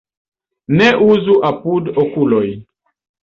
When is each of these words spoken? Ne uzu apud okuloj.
Ne 0.79 0.87
uzu 1.09 1.35
apud 1.49 1.93
okuloj. 2.05 2.47